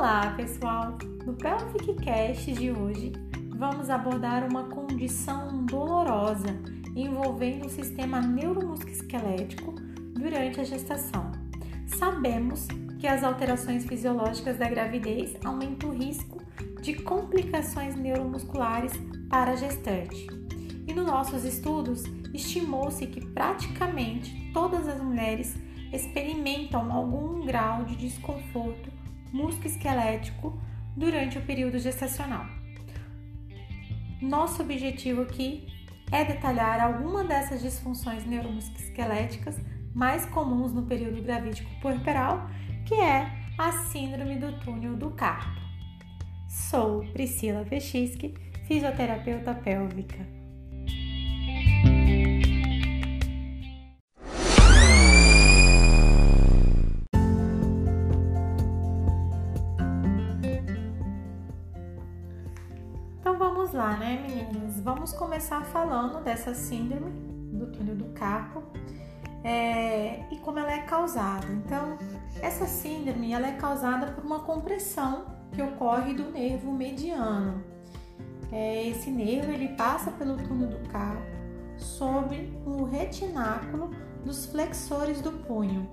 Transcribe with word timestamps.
Olá, 0.00 0.32
pessoal! 0.34 0.96
No 1.26 1.34
Pelvic 1.34 1.92
Cast 2.02 2.50
de 2.54 2.72
hoje, 2.72 3.12
vamos 3.54 3.90
abordar 3.90 4.48
uma 4.48 4.64
condição 4.64 5.66
dolorosa 5.66 6.58
envolvendo 6.96 7.66
o 7.66 7.68
sistema 7.68 8.18
neuromusculoesquelético 8.18 9.74
durante 10.14 10.58
a 10.58 10.64
gestação. 10.64 11.30
Sabemos 11.86 12.66
que 12.98 13.06
as 13.06 13.22
alterações 13.22 13.84
fisiológicas 13.84 14.56
da 14.56 14.70
gravidez 14.70 15.36
aumentam 15.44 15.90
o 15.90 15.94
risco 15.94 16.42
de 16.80 16.94
complicações 16.94 17.94
neuromusculares 17.94 18.94
para 19.28 19.50
a 19.50 19.56
gestante. 19.56 20.26
E 20.88 20.94
nos 20.94 21.06
nossos 21.06 21.44
estudos, 21.44 22.04
estimou-se 22.32 23.06
que 23.06 23.20
praticamente 23.20 24.50
todas 24.54 24.88
as 24.88 24.98
mulheres 24.98 25.54
experimentam 25.92 26.90
algum 26.90 27.44
grau 27.44 27.84
de 27.84 27.96
desconforto 27.96 28.89
musculoesquelético 29.32 30.60
durante 30.96 31.38
o 31.38 31.42
período 31.42 31.78
gestacional. 31.78 32.46
Nosso 34.20 34.62
objetivo 34.62 35.22
aqui 35.22 35.66
é 36.12 36.24
detalhar 36.24 36.80
alguma 36.80 37.24
dessas 37.24 37.62
disfunções 37.62 38.26
neuromusculoesqueléticas 38.26 39.56
mais 39.94 40.26
comuns 40.26 40.72
no 40.72 40.82
período 40.82 41.22
gravídico 41.22 41.70
puerperal, 41.80 42.48
que 42.86 42.94
é 42.94 43.30
a 43.56 43.72
síndrome 43.72 44.36
do 44.36 44.58
túnel 44.60 44.96
do 44.96 45.10
carpo. 45.10 45.60
Sou 46.48 47.04
Priscila 47.12 47.62
Vechisky, 47.62 48.34
fisioterapeuta 48.66 49.54
pélvica. 49.54 50.39
Vamos 63.70 63.74
lá, 63.74 63.96
né, 63.96 64.20
meninas? 64.26 64.80
Vamos 64.80 65.12
começar 65.12 65.64
falando 65.66 66.22
dessa 66.24 66.54
síndrome 66.54 67.12
do 67.52 67.66
túnel 67.70 67.94
do 67.94 68.06
carpo 68.06 68.64
é, 69.44 70.24
e 70.30 70.38
como 70.38 70.58
ela 70.58 70.72
é 70.72 70.82
causada. 70.82 71.46
Então, 71.52 71.96
essa 72.42 72.66
síndrome 72.66 73.32
ela 73.32 73.46
é 73.46 73.52
causada 73.52 74.08
por 74.08 74.24
uma 74.24 74.40
compressão 74.40 75.26
que 75.52 75.62
ocorre 75.62 76.14
do 76.14 76.32
nervo 76.32 76.72
mediano. 76.72 77.62
É, 78.50 78.88
esse 78.88 79.08
nervo 79.08 79.52
ele 79.52 79.68
passa 79.68 80.10
pelo 80.10 80.36
túnel 80.36 80.70
do 80.70 80.88
carpo 80.88 81.22
sobre 81.76 82.52
o 82.66 82.84
retináculo 82.84 83.90
dos 84.24 84.46
flexores 84.46 85.20
do 85.20 85.30
punho. 85.30 85.88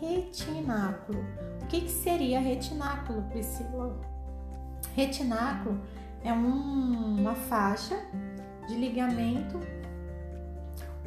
Retináculo. 0.00 1.22
O 1.62 1.66
que, 1.66 1.82
que 1.82 1.90
seria 1.90 2.40
retináculo, 2.40 3.22
Priscila? 3.24 4.00
Retináculo 4.94 5.78
é 6.24 6.32
um, 6.32 7.20
uma 7.20 7.34
faixa 7.34 7.96
de 8.66 8.74
ligamento 8.74 9.60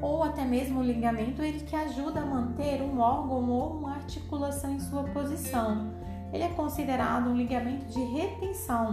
ou 0.01 0.23
até 0.23 0.43
mesmo 0.43 0.81
o 0.81 0.83
ligamento 0.83 1.41
ele 1.41 1.61
que 1.61 1.75
ajuda 1.75 2.19
a 2.19 2.25
manter 2.25 2.81
um 2.81 2.99
órgão 2.99 3.49
ou 3.49 3.77
uma 3.77 3.95
articulação 3.95 4.73
em 4.73 4.79
sua 4.79 5.03
posição. 5.03 5.93
Ele 6.33 6.43
é 6.43 6.49
considerado 6.49 7.29
um 7.29 7.37
ligamento 7.37 7.85
de 7.85 8.03
retenção 8.03 8.91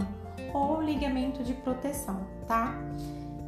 ou 0.53 0.81
ligamento 0.81 1.43
de 1.43 1.53
proteção, 1.53 2.21
tá? 2.47 2.75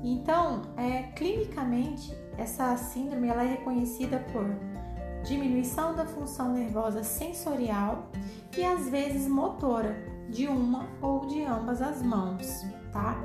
Então, 0.03 0.63
é, 0.75 1.03
clinicamente, 1.15 2.13
essa 2.37 2.75
síndrome 2.75 3.30
ela 3.30 3.43
é 3.43 3.52
reconhecida 3.52 4.19
por 4.33 4.45
diminuição 5.23 5.95
da 5.95 6.05
função 6.05 6.52
nervosa 6.52 7.03
sensorial 7.03 8.09
e 8.58 8.63
às 8.63 8.89
vezes 8.89 9.27
motora, 9.27 9.95
de 10.29 10.48
uma 10.48 10.87
ou 11.02 11.25
de 11.25 11.43
ambas 11.43 11.81
as 11.81 12.02
mãos, 12.02 12.65
tá? 12.92 13.17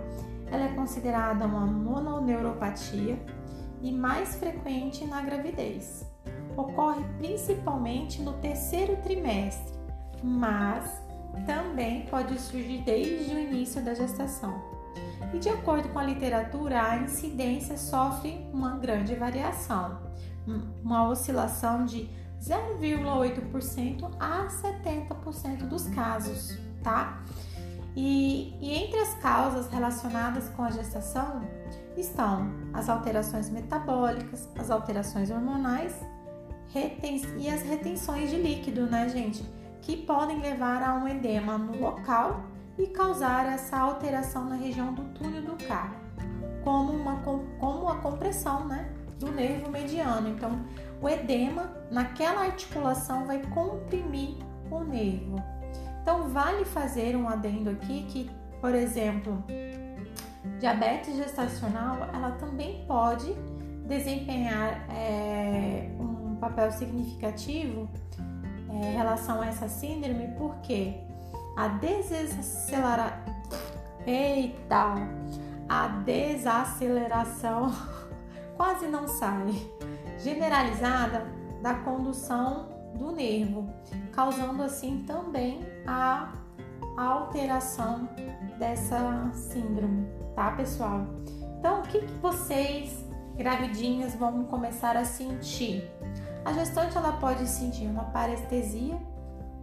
Ela 0.50 0.64
é 0.64 0.74
considerada 0.74 1.46
uma 1.46 1.66
mononeuropatia 1.66 3.18
e 3.82 3.92
mais 3.92 4.36
frequente 4.36 5.04
na 5.04 5.22
gravidez. 5.22 6.06
Ocorre 6.56 7.04
principalmente 7.18 8.20
no 8.22 8.32
terceiro 8.34 8.96
trimestre, 9.02 9.74
mas 10.22 11.00
também 11.46 12.06
pode 12.06 12.38
surgir 12.38 12.82
desde 12.82 13.34
o 13.34 13.38
início 13.38 13.82
da 13.82 13.94
gestação. 13.94 14.60
E 15.32 15.38
de 15.38 15.48
acordo 15.48 15.88
com 15.90 15.98
a 15.98 16.04
literatura, 16.04 16.82
a 16.82 16.96
incidência 16.96 17.76
sofre 17.76 18.44
uma 18.52 18.76
grande 18.78 19.14
variação, 19.14 20.00
uma 20.82 21.08
oscilação 21.08 21.84
de 21.84 22.08
0,8% 22.40 24.10
a 24.18 24.46
70% 24.46 25.68
dos 25.68 25.88
casos 25.88 26.67
tá? 26.82 27.22
E, 27.96 28.54
e, 28.60 28.74
entre 28.74 29.00
as 29.00 29.14
causas 29.14 29.68
relacionadas 29.68 30.48
com 30.50 30.62
a 30.62 30.70
gestação 30.70 31.42
estão 31.96 32.52
as 32.72 32.88
alterações 32.88 33.50
metabólicas, 33.50 34.48
as 34.56 34.70
alterações 34.70 35.30
hormonais 35.30 35.96
e 37.38 37.48
as 37.48 37.62
retenções 37.62 38.30
de 38.30 38.36
líquido, 38.36 38.86
né, 38.86 39.08
gente? 39.08 39.42
Que 39.82 39.96
podem 39.96 40.40
levar 40.40 40.82
a 40.82 40.94
um 40.94 41.08
edema 41.08 41.58
no 41.58 41.80
local 41.80 42.44
e 42.78 42.86
causar 42.86 43.46
essa 43.46 43.76
alteração 43.76 44.44
na 44.44 44.54
região 44.54 44.94
do 44.94 45.02
túnel 45.14 45.42
do 45.42 45.64
carpo, 45.66 45.96
como, 46.62 46.92
uma, 46.92 47.16
como 47.58 47.88
a 47.88 47.96
compressão, 47.96 48.64
né? 48.66 48.92
Do 49.18 49.32
nervo 49.32 49.70
mediano. 49.70 50.28
Então, 50.28 50.64
o 51.02 51.08
edema 51.08 51.72
naquela 51.90 52.42
articulação 52.42 53.26
vai 53.26 53.42
comprimir 53.46 54.36
o 54.70 54.84
nervo. 54.84 55.57
Então, 56.02 56.28
vale 56.28 56.64
fazer 56.64 57.16
um 57.16 57.28
adendo 57.28 57.70
aqui 57.70 58.04
que, 58.08 58.30
por 58.60 58.74
exemplo, 58.74 59.42
diabetes 60.58 61.16
gestacional, 61.16 61.96
ela 62.12 62.32
também 62.32 62.84
pode 62.86 63.34
desempenhar 63.86 64.86
é, 64.90 65.90
um 65.98 66.36
papel 66.36 66.70
significativo 66.72 67.88
é, 68.70 68.92
em 68.92 68.96
relação 68.96 69.40
a 69.40 69.46
essa 69.46 69.68
síndrome, 69.68 70.28
porque 70.36 70.94
a 71.56 71.68
desacelera... 71.68 73.24
Eita! 74.06 74.94
A 75.68 75.88
desaceleração 75.88 77.70
quase 78.56 78.86
não 78.86 79.06
sai, 79.06 79.70
generalizada 80.18 81.26
da 81.62 81.74
condução 81.74 82.77
do 82.94 83.12
nervo, 83.12 83.68
causando 84.12 84.62
assim 84.62 85.04
também 85.06 85.60
a 85.86 86.32
alteração 86.96 88.08
dessa 88.58 89.30
síndrome, 89.32 90.06
tá, 90.34 90.52
pessoal? 90.52 91.06
Então, 91.58 91.80
o 91.80 91.82
que, 91.82 92.00
que 92.00 92.12
vocês, 92.14 93.04
gravidinhas, 93.36 94.14
vão 94.14 94.44
começar 94.44 94.96
a 94.96 95.04
sentir? 95.04 95.88
A 96.44 96.52
gestante 96.52 96.96
ela 96.96 97.12
pode 97.12 97.46
sentir 97.46 97.86
uma 97.86 98.04
parestesia. 98.04 98.96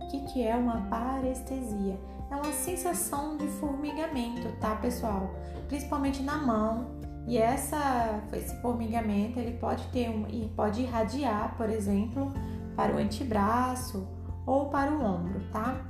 O 0.01 0.07
que, 0.07 0.19
que 0.25 0.43
é 0.45 0.55
uma 0.55 0.81
parestesia? 0.83 1.99
É 2.29 2.35
uma 2.35 2.51
sensação 2.51 3.37
de 3.37 3.47
formigamento, 3.47 4.51
tá, 4.59 4.75
pessoal? 4.75 5.33
Principalmente 5.67 6.21
na 6.21 6.37
mão. 6.37 6.95
E 7.27 7.37
essa, 7.37 8.21
esse 8.33 8.55
formigamento 8.61 9.39
ele 9.39 9.57
pode 9.57 9.83
ter 9.87 10.09
um, 10.09 10.49
pode 10.55 10.81
irradiar, 10.81 11.55
por 11.57 11.69
exemplo, 11.69 12.31
para 12.75 12.93
o 12.93 12.97
antebraço 12.97 14.07
ou 14.45 14.69
para 14.69 14.91
o 14.91 15.03
ombro, 15.03 15.41
tá? 15.51 15.85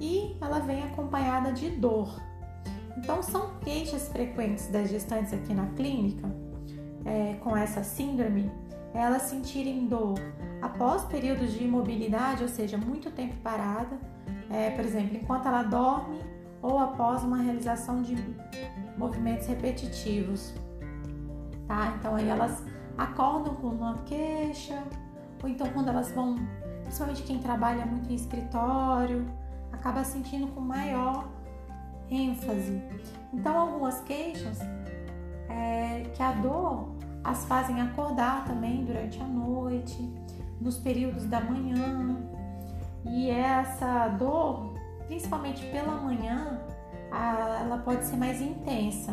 E 0.00 0.36
ela 0.40 0.60
vem 0.60 0.84
acompanhada 0.84 1.52
de 1.52 1.70
dor. 1.70 2.20
Então, 2.96 3.22
são 3.22 3.58
queixas 3.60 4.08
frequentes 4.08 4.68
das 4.68 4.90
gestantes 4.90 5.32
aqui 5.32 5.54
na 5.54 5.66
clínica 5.66 6.28
é, 7.04 7.34
com 7.40 7.56
essa 7.56 7.82
síndrome, 7.82 8.50
elas 8.92 9.22
sentirem 9.22 9.86
dor 9.86 10.18
após 10.60 11.04
períodos 11.04 11.52
de 11.52 11.64
imobilidade, 11.64 12.42
ou 12.42 12.48
seja, 12.48 12.76
muito 12.76 13.10
tempo 13.10 13.34
parada, 13.42 13.98
é, 14.50 14.70
por 14.70 14.84
exemplo, 14.84 15.16
enquanto 15.16 15.46
ela 15.46 15.62
dorme 15.62 16.20
ou 16.60 16.78
após 16.78 17.22
uma 17.22 17.38
realização 17.38 18.02
de 18.02 18.16
movimentos 18.96 19.46
repetitivos, 19.46 20.54
tá? 21.66 21.94
Então 21.98 22.16
aí 22.16 22.28
elas 22.28 22.64
acordam 22.96 23.54
com 23.56 23.68
uma 23.68 23.98
queixa, 23.98 24.82
ou 25.42 25.48
então 25.48 25.66
quando 25.68 25.88
elas 25.88 26.10
vão, 26.12 26.36
principalmente 26.82 27.22
quem 27.22 27.38
trabalha 27.38 27.84
muito 27.86 28.10
em 28.10 28.14
escritório, 28.14 29.26
acaba 29.72 30.04
sentindo 30.04 30.48
com 30.48 30.60
maior 30.60 31.28
ênfase. 32.10 32.82
Então 33.32 33.56
algumas 33.56 34.00
queixas 34.00 34.58
é, 35.48 36.04
que 36.14 36.22
a 36.22 36.32
dor 36.32 36.96
as 37.22 37.44
fazem 37.44 37.80
acordar 37.80 38.46
também 38.46 38.84
durante 38.84 39.20
a 39.20 39.26
noite, 39.26 39.98
nos 40.60 40.78
períodos 40.78 41.24
da 41.24 41.40
manhã. 41.40 42.16
E 43.04 43.30
essa 43.30 44.08
dor, 44.08 44.74
principalmente 45.06 45.64
pela 45.66 45.92
manhã, 45.92 46.60
ela 47.10 47.78
pode 47.78 48.04
ser 48.04 48.16
mais 48.16 48.40
intensa, 48.40 49.12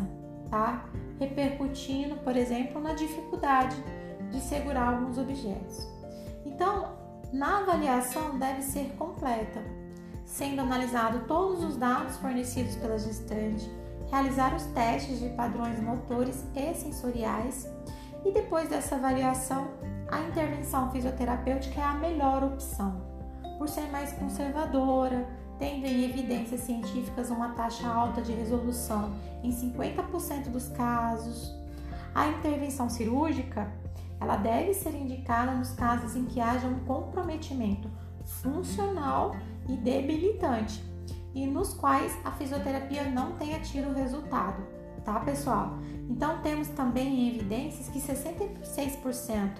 tá? 0.49 0.85
Repercutindo, 1.19 2.15
por 2.17 2.35
exemplo, 2.35 2.81
na 2.81 2.93
dificuldade 2.93 3.75
de 4.31 4.39
segurar 4.39 4.89
alguns 4.89 5.17
objetos. 5.17 5.94
Então, 6.55 6.87
na 7.33 7.59
avaliação 7.59 8.39
deve 8.39 8.61
ser 8.61 8.95
completa. 8.97 9.61
sendo 10.23 10.59
analisado 10.59 11.27
todos 11.27 11.63
os 11.63 11.77
dados 11.77 12.17
fornecidos 12.17 12.75
pela 12.77 12.97
gestante, 12.97 13.69
realizar 14.09 14.55
os 14.55 14.63
testes 14.67 15.19
de 15.19 15.29
padrões 15.29 15.79
motores 15.79 16.43
e 16.55 16.73
sensoriais 16.73 17.69
e 18.25 18.31
depois 18.31 18.67
dessa 18.67 18.95
avaliação, 18.95 19.67
a 20.09 20.19
intervenção 20.21 20.89
fisioterapêutica 20.91 21.79
é 21.79 21.83
a 21.83 21.93
melhor 21.93 22.43
opção, 22.43 22.99
por 23.59 23.69
ser 23.69 23.87
mais 23.91 24.13
conservadora, 24.13 25.29
tendo 25.59 25.85
em 25.85 26.05
evidências 26.05 26.61
científicas 26.61 27.29
uma 27.29 27.49
taxa 27.49 27.87
alta 27.87 28.19
de 28.21 28.31
resolução 28.31 29.13
em 29.43 29.51
50% 29.51 30.49
dos 30.49 30.69
casos. 30.69 31.53
A 32.15 32.27
intervenção 32.29 32.89
cirúrgica, 32.89 33.71
ela 34.19 34.37
deve 34.37 34.73
ser 34.73 34.93
indicada 34.95 35.51
nos 35.51 35.71
casos 35.71 36.15
em 36.15 36.25
que 36.25 36.39
haja 36.39 36.67
um 36.67 36.79
comprometimento 36.85 37.89
funcional 38.23 39.35
e 39.67 39.75
debilitante 39.75 40.83
e 41.33 41.45
nos 41.45 41.73
quais 41.73 42.17
a 42.23 42.31
fisioterapia 42.31 43.03
não 43.03 43.33
tenha 43.33 43.59
tido 43.59 43.93
resultado, 43.93 44.63
tá, 45.03 45.19
pessoal? 45.19 45.77
Então 46.09 46.41
temos 46.41 46.69
também 46.69 47.29
evidências 47.29 47.89
que 47.89 47.99
66% 47.99 49.51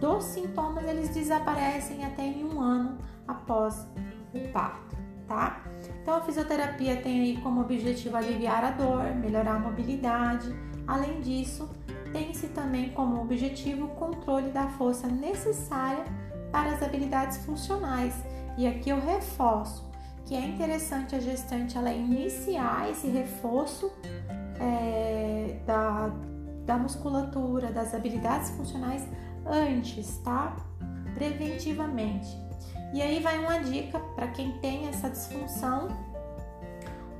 dos 0.00 0.24
sintomas 0.24 0.84
eles 0.84 1.10
desaparecem 1.10 2.04
até 2.04 2.24
em 2.24 2.44
um 2.44 2.60
ano 2.60 2.98
após 3.28 3.86
o 4.34 4.48
parto, 4.52 4.96
tá? 5.28 5.62
Então 6.02 6.14
a 6.14 6.20
fisioterapia 6.22 6.96
tem 7.00 7.20
aí 7.20 7.40
como 7.40 7.60
objetivo 7.60 8.16
aliviar 8.16 8.64
a 8.64 8.70
dor, 8.72 9.14
melhorar 9.14 9.54
a 9.54 9.58
mobilidade. 9.58 10.48
Além 10.86 11.20
disso, 11.20 11.70
tem-se 12.14 12.46
também 12.46 12.90
como 12.90 13.20
objetivo 13.20 13.86
o 13.86 13.88
controle 13.88 14.50
da 14.50 14.68
força 14.68 15.08
necessária 15.08 16.04
para 16.52 16.70
as 16.70 16.82
habilidades 16.82 17.38
funcionais. 17.38 18.14
E 18.56 18.68
aqui 18.68 18.88
eu 18.88 19.00
reforço 19.00 19.92
que 20.24 20.34
é 20.34 20.46
interessante 20.46 21.14
a 21.16 21.18
gestante 21.18 21.76
ela 21.76 21.92
iniciar 21.92 22.88
esse 22.88 23.08
reforço 23.08 23.92
é, 24.60 25.58
da, 25.66 26.10
da 26.64 26.78
musculatura, 26.78 27.72
das 27.72 27.92
habilidades 27.92 28.50
funcionais 28.50 29.06
antes, 29.44 30.16
tá? 30.18 30.56
Preventivamente. 31.14 32.28
E 32.94 33.02
aí 33.02 33.20
vai 33.20 33.40
uma 33.40 33.58
dica 33.58 33.98
para 34.14 34.28
quem 34.28 34.52
tem 34.60 34.86
essa 34.88 35.10
disfunção 35.10 35.88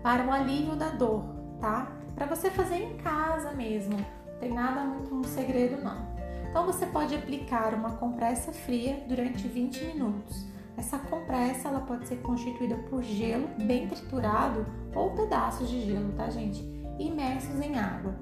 para 0.05 0.25
o 0.25 0.31
alívio 0.31 0.77
da 0.77 0.91
dor, 0.91 1.25
tá? 1.61 1.93
Para 2.15 2.27
você 2.27 2.49
fazer 2.49 2.77
em 2.77 2.97
casa 2.99 3.53
mesmo. 3.53 3.99
Tem 4.41 4.53
nada 4.53 4.83
muito 4.83 5.15
um 5.15 5.25
segredo 5.25 5.83
não. 5.83 6.15
Então 6.49 6.67
você 6.67 6.87
pode 6.87 7.15
aplicar 7.15 7.75
uma 7.75 7.93
compressa 7.97 8.53
fria 8.53 9.05
durante 9.09 9.49
20 9.49 9.85
minutos. 9.87 10.47
Essa 10.77 10.99
compressa 10.99 11.69
ela 11.69 11.81
pode 11.81 12.07
ser 12.07 12.17
constituída 12.17 12.77
por 12.89 13.03
gelo 13.03 13.49
bem 13.59 13.89
triturado 13.89 14.67
ou 14.95 15.11
pedaços 15.11 15.69
de 15.69 15.81
gelo, 15.81 16.13
tá, 16.13 16.29
gente? 16.31 16.63
Imersos 16.99 17.61
em 17.61 17.79
água, 17.79 18.15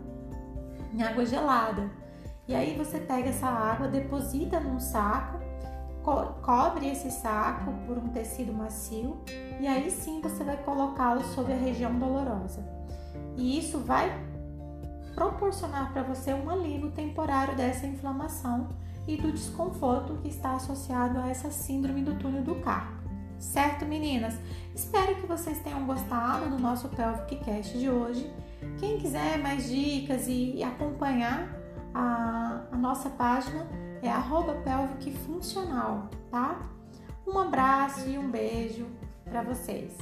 em 0.95 1.03
água 1.03 1.25
gelada. 1.25 1.91
E 2.47 2.55
aí 2.55 2.77
você 2.77 2.99
pega 2.99 3.29
essa 3.29 3.47
água, 3.47 3.89
deposita 3.89 4.61
num 4.61 4.81
saco, 4.81 5.39
co 6.03 6.35
cobre 6.43 6.89
esse 6.89 7.11
saco 7.11 7.73
por 7.87 7.97
um 7.97 8.09
tecido 8.09 8.53
macio 8.53 9.21
e 9.61 9.67
aí 9.67 9.91
sim 9.91 10.21
você 10.21 10.43
vai 10.43 10.57
colocá-lo 10.57 11.23
sobre 11.35 11.53
a 11.53 11.57
região 11.57 11.99
dolorosa. 11.99 12.65
E 13.37 13.59
isso 13.59 13.79
vai 13.79 14.11
proporcionar 15.15 15.93
para 15.93 16.03
você 16.03 16.33
um 16.33 16.49
alívio 16.49 16.91
temporário 16.91 17.57
dessa 17.57 17.87
inflamação 17.87 18.69
e 19.07 19.17
do 19.17 19.33
desconforto 19.33 20.15
que 20.23 20.29
está 20.29 20.55
associado 20.55 21.19
a 21.19 21.29
essa 21.29 21.51
síndrome 21.51 22.03
do 22.03 22.15
túnel 22.15 22.43
do 22.43 22.55
carpo. 22.57 23.03
Certo, 23.39 23.85
meninas? 23.85 24.35
Espero 24.75 25.17
que 25.17 25.27
vocês 25.27 25.59
tenham 25.59 25.85
gostado 25.85 26.49
do 26.49 26.59
nosso 26.59 26.89
Pelvic 26.89 27.37
Cast 27.45 27.77
de 27.77 27.91
hoje. 27.91 28.33
Quem 28.79 28.99
quiser 28.99 29.39
mais 29.39 29.69
dicas 29.69 30.27
e 30.29 30.63
acompanhar 30.63 31.49
a, 31.93 32.63
a 32.71 32.77
nossa 32.77 33.11
página 33.11 33.67
é 34.01 34.09
arroba 34.09 34.57
funcional, 35.27 36.09
tá? 36.31 36.61
Um 37.27 37.39
abraço 37.39 38.09
e 38.09 38.17
um 38.19 38.31
beijo 38.31 38.87
para 39.25 39.43
vocês. 39.43 39.93